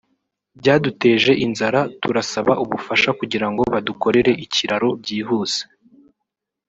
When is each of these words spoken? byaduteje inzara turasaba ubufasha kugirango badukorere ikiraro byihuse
byaduteje 0.59 1.31
inzara 1.45 1.79
turasaba 2.01 2.53
ubufasha 2.63 3.09
kugirango 3.19 3.61
badukorere 3.73 4.31
ikiraro 4.45 4.89
byihuse 5.01 5.61